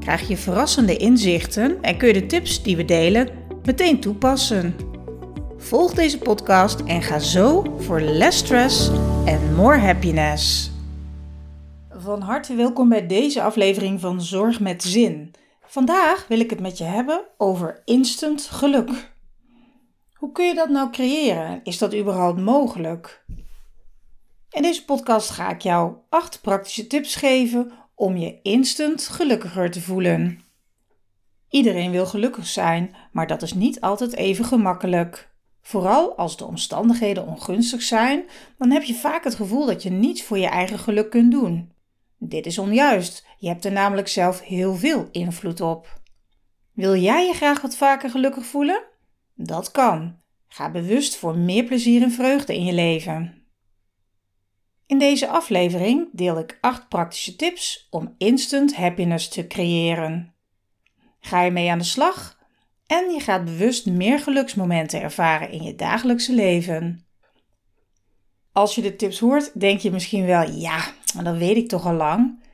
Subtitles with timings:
[0.00, 3.28] krijg je verrassende inzichten en kun je de tips die we delen
[3.64, 4.76] meteen toepassen.
[5.56, 8.90] Volg deze podcast en ga zo voor less stress
[9.24, 10.70] en more happiness.
[11.90, 15.34] Van harte welkom bij deze aflevering van Zorg met Zin.
[15.64, 19.12] Vandaag wil ik het met je hebben over instant geluk.
[20.12, 21.60] Hoe kun je dat nou creëren?
[21.62, 23.24] Is dat überhaupt mogelijk?
[24.50, 29.80] In deze podcast ga ik jou acht praktische tips geven om je instant gelukkiger te
[29.80, 30.40] voelen.
[31.48, 35.30] Iedereen wil gelukkig zijn, maar dat is niet altijd even gemakkelijk.
[35.60, 38.24] Vooral als de omstandigheden ongunstig zijn,
[38.58, 41.72] dan heb je vaak het gevoel dat je niets voor je eigen geluk kunt doen.
[42.18, 46.00] Dit is onjuist, je hebt er namelijk zelf heel veel invloed op.
[46.72, 48.82] Wil jij je graag wat vaker gelukkig voelen?
[49.34, 50.16] Dat kan.
[50.48, 53.37] Ga bewust voor meer plezier en vreugde in je leven.
[54.88, 60.34] In deze aflevering deel ik 8 praktische tips om instant happiness te creëren.
[61.20, 62.38] Ga je mee aan de slag
[62.86, 67.06] en je gaat bewust meer geluksmomenten ervaren in je dagelijkse leven.
[68.52, 71.94] Als je de tips hoort, denk je misschien wel: ja, dat weet ik toch al
[71.94, 72.44] lang.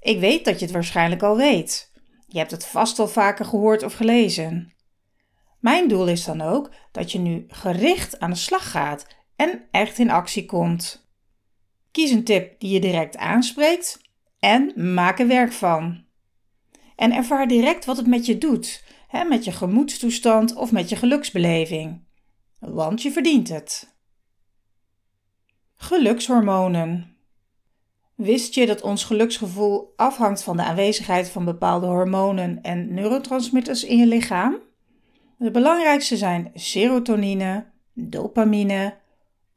[0.00, 1.92] Ik weet dat je het waarschijnlijk al weet.
[2.26, 4.74] Je hebt het vast al vaker gehoord of gelezen.
[5.60, 9.98] Mijn doel is dan ook dat je nu gericht aan de slag gaat en echt
[9.98, 11.01] in actie komt.
[11.92, 14.00] Kies een tip die je direct aanspreekt
[14.38, 16.04] en maak er werk van.
[16.96, 20.96] En ervaar direct wat het met je doet, hè, met je gemoedstoestand of met je
[20.96, 22.00] geluksbeleving.
[22.58, 23.94] Want je verdient het.
[25.76, 27.16] Gelukshormonen.
[28.14, 33.96] Wist je dat ons geluksgevoel afhangt van de aanwezigheid van bepaalde hormonen en neurotransmitters in
[33.96, 34.58] je lichaam?
[35.38, 39.00] De belangrijkste zijn serotonine, dopamine,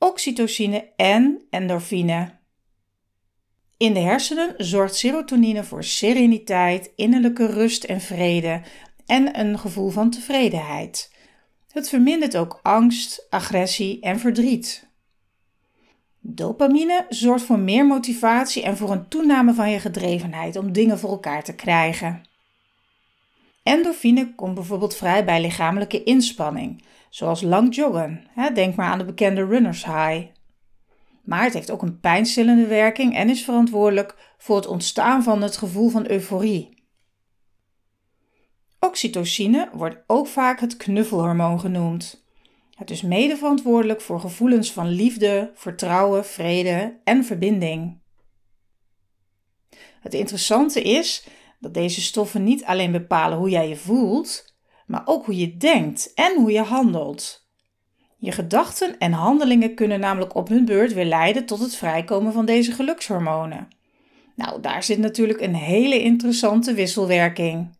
[0.05, 2.31] oxytocine en endorfine.
[3.77, 8.61] In de hersenen zorgt serotonine voor sereniteit, innerlijke rust en vrede
[9.05, 11.13] en een gevoel van tevredenheid.
[11.71, 14.87] Het vermindert ook angst, agressie en verdriet.
[16.19, 21.09] Dopamine zorgt voor meer motivatie en voor een toename van je gedrevenheid om dingen voor
[21.09, 22.23] elkaar te krijgen.
[23.63, 26.83] Endorfine komt bijvoorbeeld vrij bij lichamelijke inspanning,
[27.15, 28.27] zoals lang joggen.
[28.53, 30.25] Denk maar aan de bekende runners high.
[31.23, 35.57] Maar het heeft ook een pijnstillende werking en is verantwoordelijk voor het ontstaan van het
[35.57, 36.83] gevoel van euforie.
[38.79, 42.25] Oxytocine wordt ook vaak het knuffelhormoon genoemd.
[42.73, 48.01] Het is mede verantwoordelijk voor gevoelens van liefde, vertrouwen, vrede en verbinding.
[50.01, 51.27] Het interessante is
[51.59, 54.54] dat deze stoffen niet alleen bepalen hoe jij je voelt,
[54.85, 57.47] maar ook hoe je denkt en hoe je handelt.
[58.17, 62.45] Je gedachten en handelingen kunnen namelijk op hun beurt weer leiden tot het vrijkomen van
[62.45, 63.67] deze gelukshormonen.
[64.35, 67.77] Nou, daar zit natuurlijk een hele interessante wisselwerking.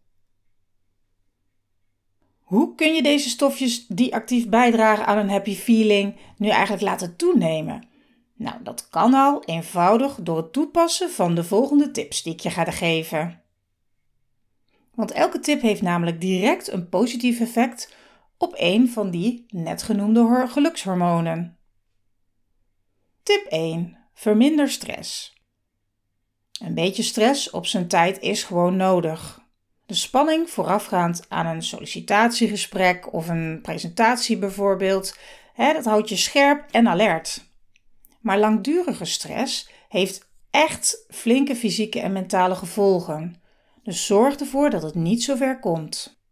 [2.40, 7.16] Hoe kun je deze stofjes die actief bijdragen aan een happy feeling nu eigenlijk laten
[7.16, 7.88] toenemen?
[8.38, 12.50] Nou, dat kan al eenvoudig door het toepassen van de volgende tips die ik je
[12.50, 13.45] ga geven.
[14.96, 17.94] Want elke tip heeft namelijk direct een positief effect
[18.38, 21.58] op een van die net genoemde gelukshormonen.
[23.24, 23.98] Tip 1.
[24.14, 25.34] Verminder stress.
[26.62, 29.44] Een beetje stress op zijn tijd is gewoon nodig.
[29.86, 35.18] De spanning voorafgaand aan een sollicitatiegesprek of een presentatie bijvoorbeeld,
[35.54, 37.46] hè, dat houdt je scherp en alert.
[38.22, 43.42] Maar langdurige stress heeft echt flinke fysieke en mentale gevolgen.
[43.86, 46.24] Dus zorg ervoor dat het niet zo ver komt.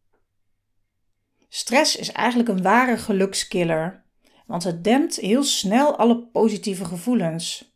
[1.50, 4.06] Stress is eigenlijk een ware gelukskiller,
[4.45, 7.75] want het dempt heel snel alle positieve gevoelens.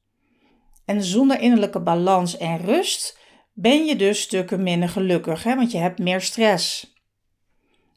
[0.86, 3.20] En zonder innerlijke balans en rust
[3.54, 6.96] ben je dus stukken minder gelukkig, hè, want je hebt meer stress.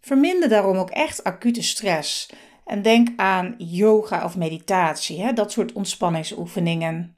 [0.01, 2.31] Verminder daarom ook echt acute stress
[2.65, 7.17] en denk aan yoga of meditatie, hè, dat soort ontspanningsoefeningen.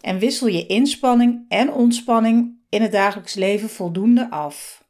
[0.00, 4.84] En wissel je inspanning en ontspanning in het dagelijks leven voldoende af.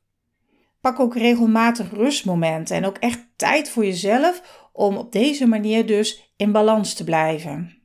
[0.81, 4.43] Pak ook regelmatig rustmomenten en ook echt tijd voor jezelf
[4.73, 7.79] om op deze manier dus in balans te blijven.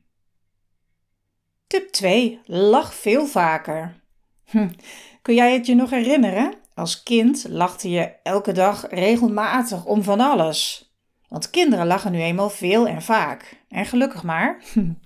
[1.66, 2.40] Tip 2.
[2.44, 4.00] Lach veel vaker.
[4.44, 4.68] Hm.
[5.22, 6.54] Kun jij het je nog herinneren?
[6.74, 10.90] Als kind lachte je elke dag regelmatig om van alles.
[11.28, 13.60] Want kinderen lachen nu eenmaal veel en vaak.
[13.68, 14.62] En gelukkig maar.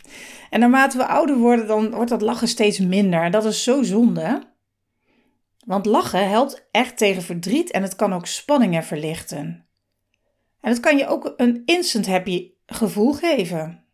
[0.50, 3.22] En naarmate we ouder worden, dan wordt dat lachen steeds minder.
[3.22, 4.42] En dat is zo zonde.
[5.66, 9.66] Want lachen helpt echt tegen verdriet en het kan ook spanningen verlichten.
[10.60, 13.84] En het kan je ook een instant happy gevoel geven.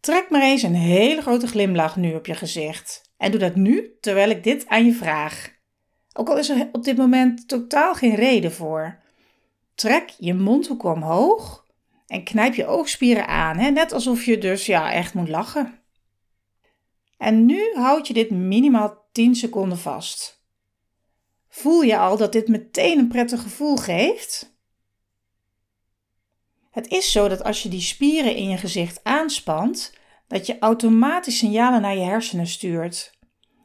[0.00, 3.12] Trek maar eens een hele grote glimlach nu op je gezicht.
[3.16, 5.52] En doe dat nu terwijl ik dit aan je vraag.
[6.12, 8.98] Ook al is er op dit moment totaal geen reden voor.
[9.74, 11.66] Trek je mondhoek omhoog
[12.06, 13.70] en knijp je oogspieren aan, hè?
[13.70, 15.80] net alsof je dus ja, echt moet lachen.
[17.18, 20.37] En nu houd je dit minimaal 10 seconden vast.
[21.58, 24.56] Voel je al dat dit meteen een prettig gevoel geeft?
[26.70, 29.92] Het is zo dat als je die spieren in je gezicht aanspant,
[30.26, 33.18] dat je automatisch signalen naar je hersenen stuurt.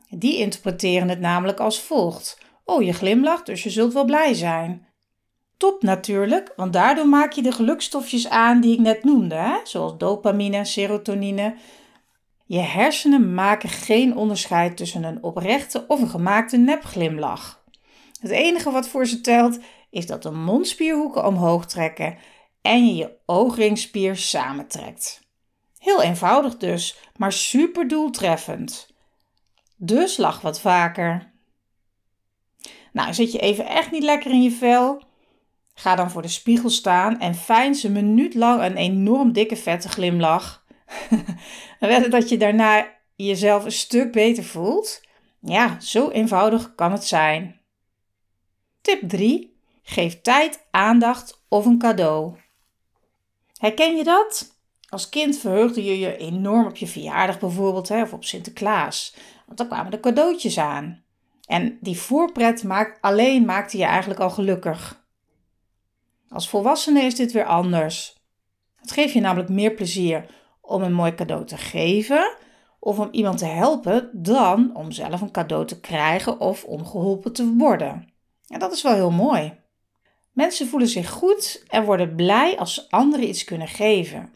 [0.09, 4.87] Die interpreteren het namelijk als volgt: Oh, je glimlacht, dus je zult wel blij zijn.
[5.57, 9.55] Top natuurlijk, want daardoor maak je de gelukstofjes aan die ik net noemde, hè?
[9.63, 11.55] zoals dopamine, serotonine.
[12.45, 17.62] Je hersenen maken geen onderscheid tussen een oprechte of een gemaakte nepglimlach.
[18.23, 19.59] Het enige wat voor ze telt
[19.89, 22.17] is dat de mondspierhoeken omhoog trekken
[22.61, 25.21] en je je oogringspier samentrekt.
[25.77, 28.93] Heel eenvoudig dus, maar super doeltreffend.
[29.75, 31.31] Dus lach wat vaker.
[32.91, 35.03] Nou, zit je even echt niet lekker in je vel?
[35.73, 39.89] Ga dan voor de spiegel staan en feins een minuut lang een enorm dikke vette
[39.89, 40.65] glimlach.
[41.79, 45.01] en dat je daarna jezelf een stuk beter voelt.
[45.39, 47.61] Ja, zo eenvoudig kan het zijn.
[48.83, 49.57] Tip 3.
[49.83, 52.37] Geef tijd, aandacht of een cadeau.
[53.57, 54.57] Herken je dat?
[54.89, 59.15] Als kind verheugde je je enorm op je verjaardag bijvoorbeeld, hè, of op Sinterklaas.
[59.45, 61.03] Want dan kwamen de cadeautjes aan.
[61.45, 65.05] En die voorpret maakt, alleen maakte je eigenlijk al gelukkig.
[66.29, 68.17] Als volwassene is dit weer anders.
[68.75, 70.25] Het geeft je namelijk meer plezier
[70.61, 72.35] om een mooi cadeau te geven
[72.79, 77.33] of om iemand te helpen dan om zelf een cadeau te krijgen of om geholpen
[77.33, 78.12] te worden.
[78.47, 79.61] En dat is wel heel mooi.
[80.31, 84.33] Mensen voelen zich goed en worden blij als ze anderen iets kunnen geven.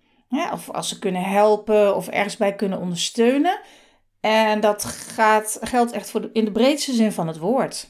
[0.51, 3.59] of als ze kunnen helpen of ergens bij kunnen ondersteunen.
[4.19, 7.89] En dat gaat, geldt echt voor in de breedste zin van het woord.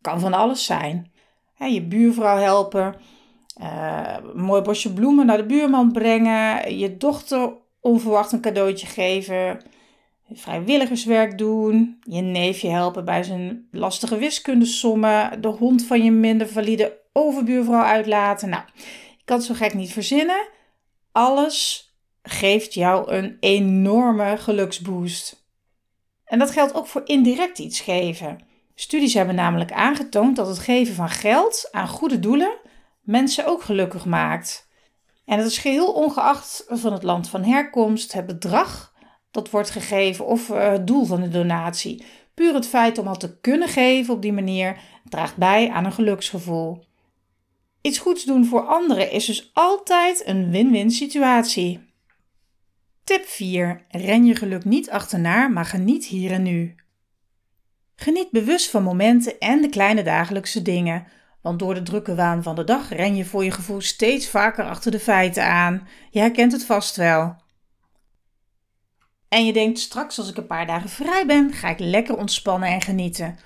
[0.00, 1.12] Kan van alles zijn.
[1.58, 2.94] je buurvrouw helpen,
[3.60, 9.62] uh, een mooi bosje bloemen naar de buurman brengen, je dochter onverwacht een cadeautje geven,
[10.34, 17.00] vrijwilligerswerk doen, je neefje helpen bij zijn lastige wiskundesommen, de hond van je minder valide
[17.12, 18.48] overbuurvrouw uitlaten.
[18.48, 18.62] Nou,
[19.18, 20.48] ik kan het zo gek niet verzinnen.
[21.12, 21.86] Alles
[22.22, 25.46] geeft jou een enorme geluksboost.
[26.24, 28.38] En dat geldt ook voor indirect iets geven.
[28.74, 32.60] Studies hebben namelijk aangetoond dat het geven van geld aan goede doelen
[33.02, 34.68] mensen ook gelukkig maakt.
[35.24, 38.91] En het is geheel ongeacht van het land van herkomst, het bedrag
[39.32, 42.04] dat wordt gegeven of eh, het doel van de donatie.
[42.34, 45.92] Puur het feit om al te kunnen geven op die manier draagt bij aan een
[45.92, 46.84] geluksgevoel.
[47.80, 51.90] Iets goeds doen voor anderen is dus altijd een win-win situatie.
[53.04, 53.84] Tip 4.
[53.88, 56.74] Ren je geluk niet achterna, maar geniet hier en nu.
[57.96, 61.06] Geniet bewust van momenten en de kleine dagelijkse dingen.
[61.42, 64.64] Want door de drukke waan van de dag ren je voor je gevoel steeds vaker
[64.64, 65.88] achter de feiten aan.
[66.10, 67.36] Je herkent het vast wel.
[69.32, 72.68] En je denkt straks als ik een paar dagen vrij ben, ga ik lekker ontspannen
[72.68, 73.38] en genieten.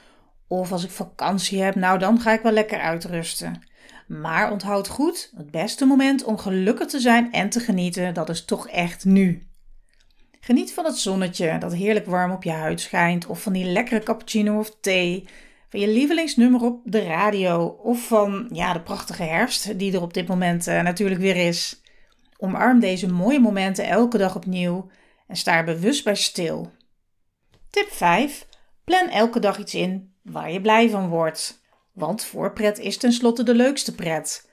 [0.49, 3.63] Of als ik vakantie heb, nou dan ga ik wel lekker uitrusten.
[4.07, 8.45] Maar onthoud goed, het beste moment om gelukkig te zijn en te genieten, dat is
[8.45, 9.47] toch echt nu.
[10.41, 14.03] Geniet van het zonnetje dat heerlijk warm op je huid schijnt, of van die lekkere
[14.03, 15.29] cappuccino of thee,
[15.69, 20.15] van je lievelingsnummer op de radio, of van ja, de prachtige herfst die er op
[20.15, 21.83] dit moment uh, natuurlijk weer is.
[22.37, 24.91] Omarm deze mooie momenten elke dag opnieuw
[25.27, 26.73] en sta er bewust bij stil.
[27.71, 28.47] Tip 5.
[28.85, 31.61] Plan elke dag iets in waar je blij van wordt.
[31.93, 34.51] Want voorpret is tenslotte de leukste pret.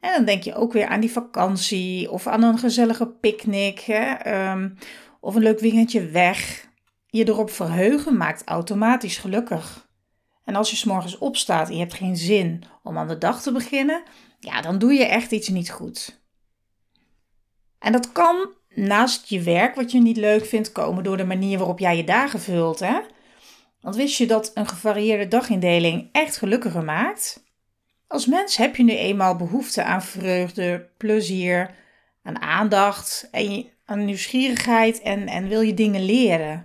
[0.00, 4.70] En dan denk je ook weer aan die vakantie of aan een gezellige picknick ehm,
[5.20, 6.68] of een leuk weekendje weg.
[7.06, 9.88] Je erop verheugen maakt automatisch gelukkig.
[10.44, 13.52] En als je s'morgens opstaat en je hebt geen zin om aan de dag te
[13.52, 14.02] beginnen,
[14.40, 16.20] ja, dan doe je echt iets niet goed.
[17.78, 21.58] En dat kan naast je werk, wat je niet leuk vindt, komen door de manier
[21.58, 22.78] waarop jij je dagen vult.
[22.78, 22.98] Hè?
[23.80, 27.44] Want wist je dat een gevarieerde dagindeling echt gelukkiger maakt?
[28.08, 31.74] Als mens heb je nu eenmaal behoefte aan vreugde, plezier,
[32.22, 36.64] aan aandacht en aan nieuwsgierigheid en, en wil je dingen leren.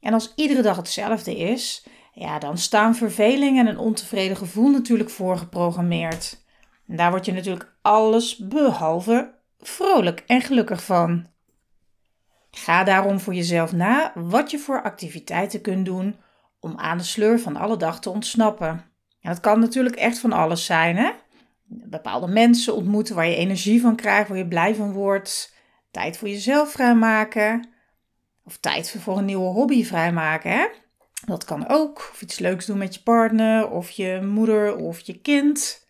[0.00, 5.10] En als iedere dag hetzelfde is, ja, dan staan verveling en een ontevreden gevoel natuurlijk
[5.10, 6.44] voorgeprogrammeerd.
[6.86, 11.26] En daar word je natuurlijk alles behalve vrolijk en gelukkig van.
[12.56, 16.16] Ga daarom voor jezelf na wat je voor activiteiten kunt doen
[16.60, 18.68] om aan de sleur van alle dag te ontsnappen.
[19.20, 21.10] En dat kan natuurlijk echt van alles zijn, hè?
[21.64, 25.54] Bepaalde mensen ontmoeten waar je energie van krijgt, waar je blij van wordt.
[25.90, 27.68] Tijd voor jezelf vrijmaken.
[28.44, 30.66] Of tijd voor een nieuwe hobby vrijmaken, hè?
[31.26, 31.96] Dat kan ook.
[32.12, 35.86] Of iets leuks doen met je partner, of je moeder, of je kind,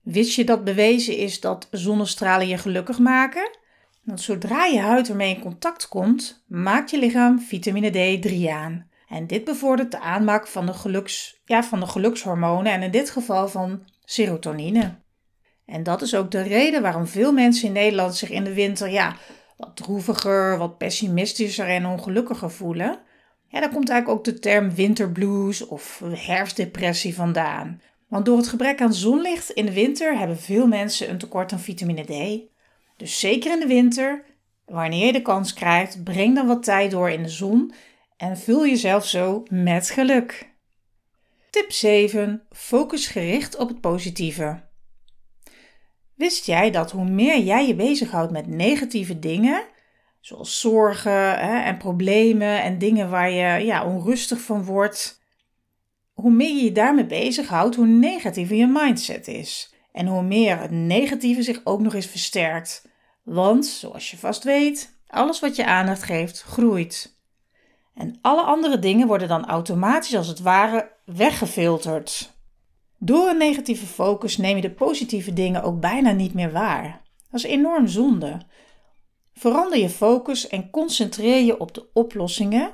[0.00, 3.58] Wist je dat bewezen is dat zonnestralen je gelukkig maken?
[4.02, 8.88] Want zodra je huid ermee in contact komt, maakt je lichaam vitamine D3 aan.
[9.08, 13.10] En dit bevordert de aanmaak van de, geluks, ja, van de gelukshormonen en in dit
[13.10, 14.99] geval van serotonine.
[15.70, 18.90] En dat is ook de reden waarom veel mensen in Nederland zich in de winter
[18.90, 19.16] ja,
[19.56, 22.98] wat droeviger, wat pessimistischer en ongelukkiger voelen.
[23.48, 27.80] Ja, daar komt eigenlijk ook de term winterblues of herfstdepressie vandaan.
[28.08, 31.60] Want door het gebrek aan zonlicht in de winter hebben veel mensen een tekort aan
[31.60, 32.48] vitamine D.
[32.96, 34.24] Dus zeker in de winter,
[34.66, 37.72] wanneer je de kans krijgt, breng dan wat tijd door in de zon
[38.16, 40.50] en vul jezelf zo met geluk.
[41.50, 42.42] Tip 7.
[42.50, 44.68] Focus gericht op het positieve.
[46.20, 49.62] Wist jij dat hoe meer jij je bezighoudt met negatieve dingen,
[50.20, 55.22] zoals zorgen hè, en problemen en dingen waar je ja, onrustig van wordt,
[56.12, 59.74] hoe meer je je daarmee bezighoudt, hoe negatiever je mindset is.
[59.92, 62.88] En hoe meer het negatieve zich ook nog eens versterkt.
[63.22, 67.18] Want, zoals je vast weet, alles wat je aandacht geeft, groeit.
[67.94, 72.39] En alle andere dingen worden dan automatisch als het ware weggefilterd.
[73.02, 77.02] Door een negatieve focus neem je de positieve dingen ook bijna niet meer waar.
[77.30, 78.40] Dat is enorm zonde.
[79.32, 82.70] Verander je focus en concentreer je op de oplossingen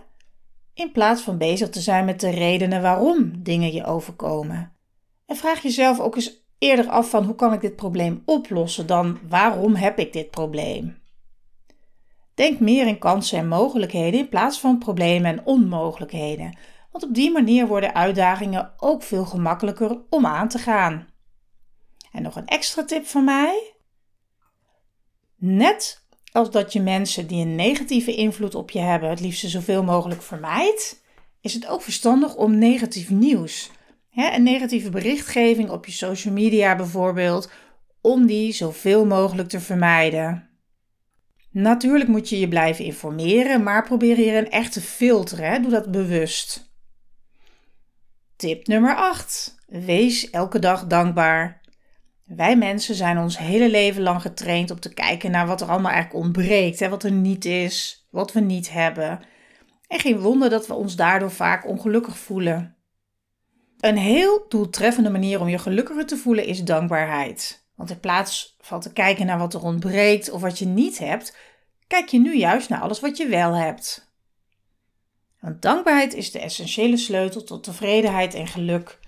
[0.75, 4.73] in plaats van bezig te zijn met de redenen waarom dingen je overkomen.
[5.27, 9.19] En vraag jezelf ook eens eerder af van hoe kan ik dit probleem oplossen dan
[9.29, 10.99] waarom heb ik dit probleem.
[12.35, 16.59] Denk meer in kansen en mogelijkheden in plaats van problemen en onmogelijkheden,
[16.97, 21.07] want op die manier worden uitdagingen ook veel gemakkelijker om aan te gaan.
[22.13, 23.75] En nog een extra tip van mij.
[25.37, 29.83] Net als dat je mensen die een negatieve invloed op je hebben het liefst zoveel
[29.83, 31.03] mogelijk vermijdt,
[31.41, 33.71] is het ook verstandig om negatief nieuws
[34.13, 37.51] een negatieve berichtgeving op je social media bijvoorbeeld,
[38.01, 40.49] om die zoveel mogelijk te vermijden.
[41.51, 45.63] Natuurlijk moet je je blijven informeren, maar probeer hier een echte filter.
[45.63, 46.66] Doe dat bewust.
[48.37, 49.55] Tip nummer 8.
[49.67, 51.61] Wees elke dag dankbaar.
[52.25, 55.93] Wij mensen zijn ons hele leven lang getraind om te kijken naar wat er allemaal
[55.93, 59.21] eigenlijk ontbreekt, hè, wat er niet is, wat we niet hebben.
[59.89, 62.77] En geen wonder dat we ons daardoor vaak ongelukkig voelen.
[63.81, 67.67] Een heel doeltreffende manier om je gelukkiger te voelen is dankbaarheid.
[67.75, 71.37] Want in plaats van te kijken naar wat er ontbreekt of wat je niet hebt,
[71.87, 74.06] kijk je nu juist naar alles wat je wel hebt.
[75.47, 78.99] Want dankbaarheid is de essentiële sleutel tot tevredenheid en geluk.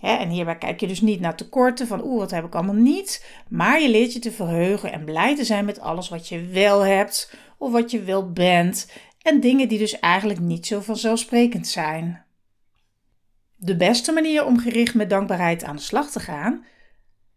[0.00, 3.26] en hierbij kijk je dus niet naar tekorten van oeh, wat heb ik allemaal niet,
[3.48, 6.80] maar je leert je te verheugen en blij te zijn met alles wat je wel
[6.80, 8.90] hebt of wat je wel bent
[9.22, 12.24] en dingen die dus eigenlijk niet zo vanzelfsprekend zijn.
[13.56, 16.64] De beste manier om gericht met dankbaarheid aan de slag te gaan,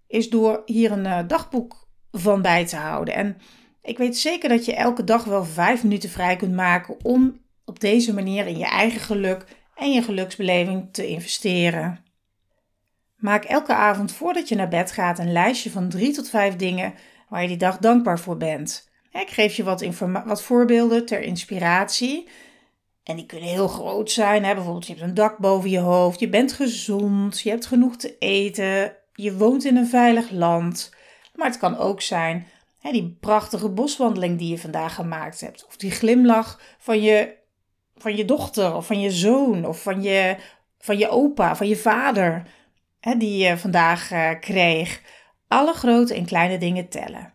[0.08, 3.14] is door hier een uh, dagboek van bij te houden.
[3.14, 3.38] En
[3.82, 7.41] ik weet zeker dat je elke dag wel vijf minuten vrij kunt maken om
[7.72, 12.04] op deze manier in je eigen geluk en je geluksbeleving te investeren.
[13.16, 16.94] Maak elke avond voordat je naar bed gaat een lijstje van drie tot vijf dingen
[17.30, 18.90] waar je die dag dankbaar voor bent.
[19.12, 19.86] Ik geef je wat,
[20.26, 22.28] wat voorbeelden ter inspiratie.
[23.04, 24.44] En die kunnen heel groot zijn.
[24.44, 24.54] Hè?
[24.54, 28.18] Bijvoorbeeld, je hebt een dak boven je hoofd, je bent gezond, je hebt genoeg te
[28.18, 30.96] eten, je woont in een veilig land.
[31.36, 32.48] Maar het kan ook zijn
[32.82, 35.66] hè, die prachtige boswandeling die je vandaag gemaakt hebt.
[35.68, 37.40] Of die glimlach van je,
[38.02, 40.36] van je dochter, of van je zoon, of van je,
[40.80, 42.48] van je opa, van je vader,
[43.00, 45.02] hè, die je vandaag uh, kreeg.
[45.48, 47.34] Alle grote en kleine dingen tellen.